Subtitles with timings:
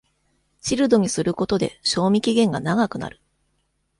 [0.61, 3.21] チルドにすることで賞味期限が長くなる